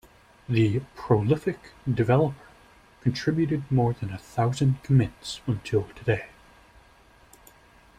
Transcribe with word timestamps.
The 0.49 0.79
prolific 0.95 1.59
developer 1.87 2.47
contributed 3.01 3.71
more 3.71 3.93
than 3.93 4.11
a 4.11 4.17
thousand 4.17 4.81
commits 4.81 5.41
until 5.45 5.83
today. 5.95 6.29